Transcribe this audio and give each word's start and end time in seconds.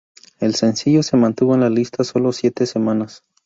El 0.39 0.55
sencillo 0.55 1.03
se 1.03 1.15
mantuvo 1.15 1.53
en 1.53 1.61
las 1.61 1.69
lista 1.71 2.03
solo 2.03 2.31
siete 2.33 2.65
semanas. 2.65 3.23